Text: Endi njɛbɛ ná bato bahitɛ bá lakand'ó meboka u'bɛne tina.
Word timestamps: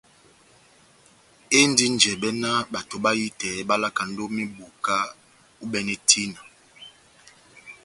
Endi 1.59 1.85
njɛbɛ 1.93 2.29
ná 2.41 2.49
bato 2.73 2.95
bahitɛ 3.03 3.49
bá 3.67 3.75
lakand'ó 3.83 4.23
meboka 4.35 4.95
u'bɛne 5.63 5.93
tina. 6.09 6.41